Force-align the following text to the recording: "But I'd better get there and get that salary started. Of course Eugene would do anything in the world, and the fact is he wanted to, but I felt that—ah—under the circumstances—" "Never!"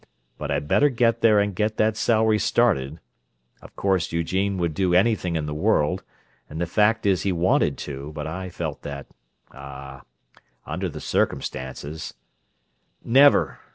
"But 0.39 0.49
I'd 0.49 0.67
better 0.67 0.89
get 0.89 1.21
there 1.21 1.39
and 1.39 1.53
get 1.55 1.77
that 1.77 1.95
salary 1.95 2.39
started. 2.39 2.99
Of 3.61 3.75
course 3.75 4.11
Eugene 4.11 4.57
would 4.57 4.73
do 4.73 4.95
anything 4.95 5.35
in 5.35 5.45
the 5.45 5.53
world, 5.53 6.01
and 6.49 6.59
the 6.59 6.65
fact 6.65 7.05
is 7.05 7.21
he 7.21 7.31
wanted 7.31 7.77
to, 7.85 8.11
but 8.15 8.25
I 8.25 8.49
felt 8.49 8.81
that—ah—under 8.81 10.89
the 10.89 10.99
circumstances—" 11.01 12.15
"Never!" 13.03 13.59